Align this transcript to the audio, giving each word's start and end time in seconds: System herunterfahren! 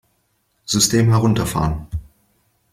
System 0.65 1.11
herunterfahren! 1.13 1.85